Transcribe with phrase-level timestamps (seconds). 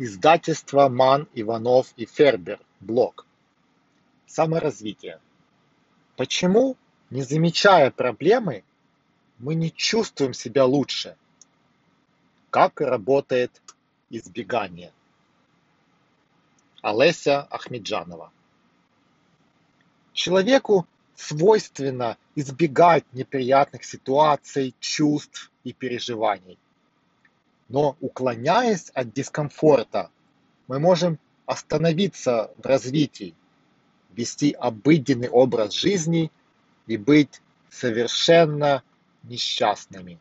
[0.00, 2.60] Издательство Ман, Иванов и Фербер.
[2.78, 3.26] Блог.
[4.26, 5.18] Саморазвитие.
[6.16, 6.76] Почему,
[7.10, 8.62] не замечая проблемы,
[9.38, 11.16] мы не чувствуем себя лучше?
[12.50, 13.60] Как работает
[14.08, 14.92] избегание?
[16.80, 18.30] Олеся Ахмеджанова.
[20.12, 20.86] Человеку
[21.16, 26.56] свойственно избегать неприятных ситуаций, чувств и переживаний.
[27.68, 30.10] Но уклоняясь от дискомфорта,
[30.66, 33.34] мы можем остановиться в развитии,
[34.10, 36.32] вести обыденный образ жизни
[36.86, 38.82] и быть совершенно
[39.22, 40.18] несчастными.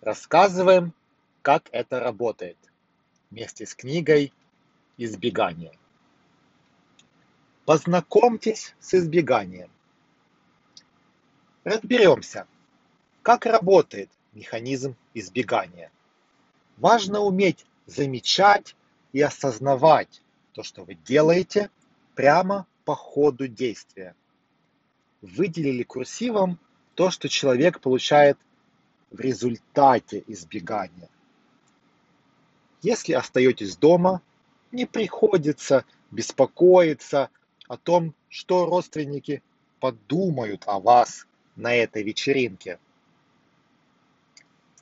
[0.00, 0.94] Рассказываем,
[1.42, 2.56] как это работает
[3.30, 4.32] вместе с книгой
[4.96, 5.72] «Избегание».
[7.64, 9.70] Познакомьтесь с избеганием.
[11.64, 12.46] Разберемся,
[13.22, 15.90] как работает механизм избегания.
[16.78, 18.76] Важно уметь замечать
[19.12, 21.70] и осознавать то, что вы делаете
[22.14, 24.14] прямо по ходу действия.
[25.20, 26.58] Выделили курсивом
[26.94, 28.38] то, что человек получает
[29.10, 31.08] в результате избегания.
[32.82, 34.22] Если остаетесь дома,
[34.70, 37.30] не приходится беспокоиться
[37.66, 39.42] о том, что родственники
[39.80, 42.78] подумают о вас на этой вечеринке.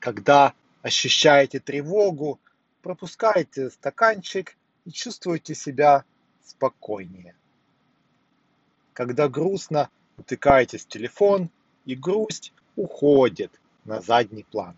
[0.00, 2.38] Когда ощущаете тревогу,
[2.82, 4.54] пропускаете стаканчик
[4.84, 6.04] и чувствуете себя
[6.44, 7.34] спокойнее.
[8.92, 11.48] Когда грустно, утыкаетесь в телефон,
[11.86, 13.50] и грусть уходит
[13.86, 14.76] на задний план.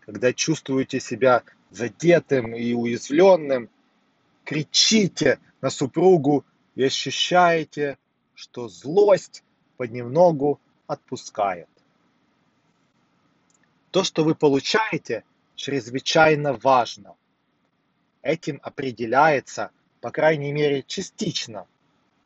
[0.00, 3.68] Когда чувствуете себя задетым и уязвленным,
[4.44, 7.98] кричите на супругу и ощущаете,
[8.34, 9.44] что злость
[9.76, 11.68] понемногу отпускает.
[13.90, 17.16] То, что вы получаете, чрезвычайно важно.
[18.22, 21.66] Этим определяется, по крайней мере, частично,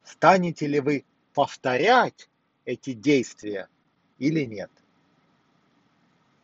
[0.05, 1.05] станете ли вы
[1.35, 2.29] повторять
[2.65, 3.69] эти действия
[4.19, 4.71] или нет.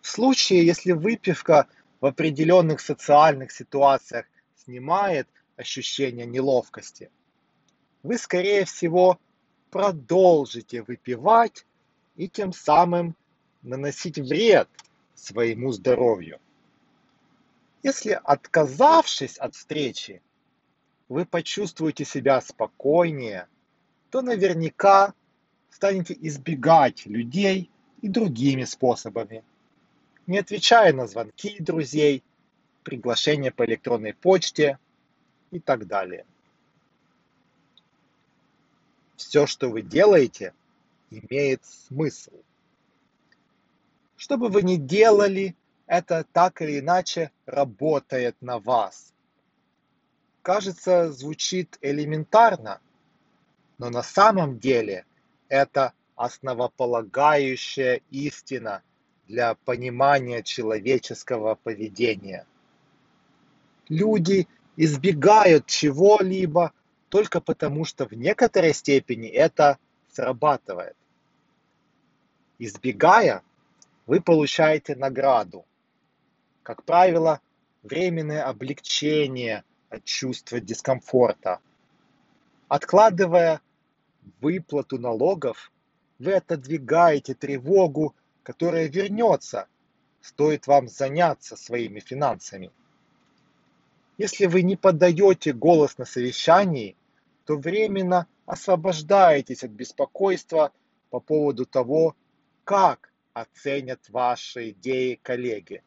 [0.01, 1.67] В случае, если выпивка
[2.01, 4.27] в определенных социальных ситуациях
[4.57, 7.11] снимает ощущение неловкости,
[8.05, 9.19] вы, скорее всего,
[9.71, 11.67] продолжите выпивать
[12.17, 13.17] и тем самым
[13.63, 14.69] наносить вред
[15.19, 16.41] своему здоровью.
[17.83, 20.23] Если отказавшись от встречи,
[21.09, 23.49] вы почувствуете себя спокойнее,
[24.11, 25.15] то наверняка
[25.71, 27.71] станете избегать людей
[28.03, 29.45] и другими способами,
[30.27, 32.23] не отвечая на звонки друзей,
[32.83, 34.79] приглашения по электронной почте
[35.51, 36.25] и так далее.
[39.17, 40.55] Все, что вы делаете,
[41.11, 42.33] имеет смысл.
[44.19, 45.55] Что бы вы ни делали,
[45.87, 49.15] это так или иначе работает на вас.
[50.43, 52.81] Кажется, звучит элементарно,
[53.79, 55.07] но на самом деле
[55.49, 58.83] это основополагающая истина
[59.29, 62.45] для понимания человеческого поведения.
[63.89, 66.73] Люди избегают чего-либо
[67.09, 69.79] только потому, что в некоторой степени это
[70.11, 70.97] срабатывает.
[72.59, 73.45] Избегая,
[74.09, 75.67] вы получаете награду.
[76.63, 77.43] Как правило,
[77.83, 81.61] временное облегчение от чувства дискомфорта.
[82.69, 83.61] Откладывая
[84.41, 85.71] выплату налогов,
[86.19, 89.69] вы отодвигаете тревогу, которая вернется,
[90.23, 92.71] стоит вам заняться своими финансами.
[94.17, 96.97] Если вы не подаете голос на совещании,
[97.45, 100.73] то временно освобождаетесь от беспокойства
[101.11, 102.17] по поводу того,
[102.65, 103.09] как
[103.41, 105.83] оценят ваши идеи коллеги.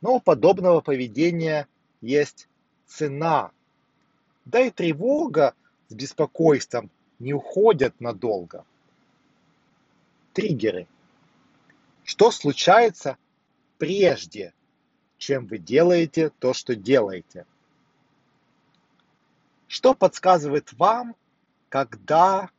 [0.00, 1.68] Но у подобного поведения
[2.00, 2.48] есть
[2.86, 3.50] цена.
[4.44, 5.54] Да и тревога
[5.88, 8.64] с беспокойством не уходят надолго.
[10.32, 10.86] Триггеры.
[12.04, 13.16] Что случается
[13.78, 14.52] прежде,
[15.18, 17.46] чем вы делаете то, что делаете?
[19.66, 21.16] Что подсказывает вам,
[21.68, 22.50] когда,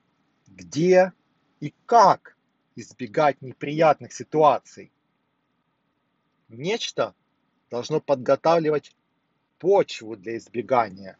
[0.47, 1.13] где
[1.59, 2.36] и как
[2.77, 4.91] избегать неприятных ситуаций.
[6.47, 7.15] Нечто
[7.69, 8.95] должно подготавливать
[9.57, 11.17] почву для избегания.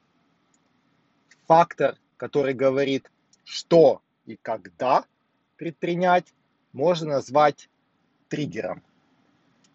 [1.48, 3.12] Фактор, который говорит,
[3.44, 5.06] что и когда
[5.56, 6.34] предпринять,
[6.74, 7.70] можно назвать
[8.30, 8.84] триггером.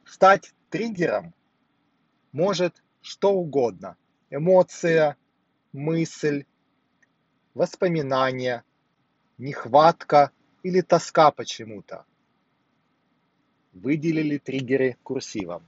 [0.04, 1.34] Стать триггером
[2.30, 3.96] может что угодно.
[4.30, 5.16] Эмоция,
[5.72, 6.44] мысль,
[7.54, 8.62] воспоминание,
[9.38, 10.30] нехватка
[10.62, 12.04] или тоска почему-то.
[13.72, 15.66] Выделили триггеры курсивом.